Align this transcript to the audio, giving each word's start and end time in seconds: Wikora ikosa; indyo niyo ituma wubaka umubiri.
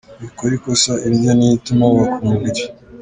Wikora 0.21 0.53
ikosa; 0.59 0.93
indyo 1.07 1.31
niyo 1.33 1.53
ituma 1.59 1.83
wubaka 1.89 2.17
umubiri. 2.25 2.63